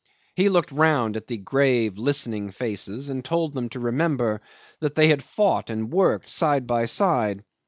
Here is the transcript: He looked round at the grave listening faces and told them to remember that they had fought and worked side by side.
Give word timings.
He 0.35 0.49
looked 0.49 0.71
round 0.71 1.15
at 1.15 1.27
the 1.27 1.37
grave 1.37 1.99
listening 1.99 2.49
faces 2.49 3.07
and 3.09 3.23
told 3.23 3.53
them 3.53 3.69
to 3.69 3.79
remember 3.79 4.41
that 4.79 4.95
they 4.95 5.09
had 5.09 5.23
fought 5.23 5.69
and 5.69 5.91
worked 5.93 6.27
side 6.27 6.65
by 6.65 6.85
side. 6.87 7.43